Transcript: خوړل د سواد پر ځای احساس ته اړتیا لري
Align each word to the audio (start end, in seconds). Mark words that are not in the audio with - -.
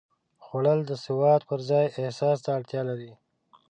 خوړل 0.43 0.79
د 0.87 0.91
سواد 1.05 1.41
پر 1.49 1.59
ځای 1.69 1.85
احساس 1.99 2.37
ته 2.45 2.49
اړتیا 2.57 2.81
لري 2.89 3.11